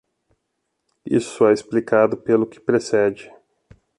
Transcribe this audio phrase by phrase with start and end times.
[1.05, 3.31] Isso é explicado pelo que precede.